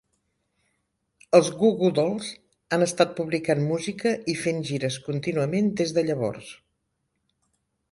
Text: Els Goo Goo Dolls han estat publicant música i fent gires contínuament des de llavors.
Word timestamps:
Els 1.39 1.51
Goo 1.59 1.75
Goo 1.81 1.91
Dolls 1.99 2.29
han 2.77 2.85
estat 2.87 3.13
publicant 3.21 3.63
música 3.73 4.15
i 4.35 4.37
fent 4.47 4.65
gires 4.73 4.99
contínuament 5.11 5.71
des 5.83 5.97
de 5.99 6.07
llavors. 6.11 6.53